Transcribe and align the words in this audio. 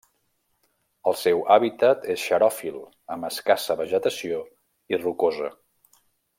El 1.11 1.17
seu 1.23 1.43
hàbitat 1.55 2.07
és 2.15 2.23
xeròfil, 2.31 2.79
amb 3.17 3.29
escassa 3.31 3.79
vegetació 3.85 4.41
i 4.95 5.03
rocosa. 5.07 5.55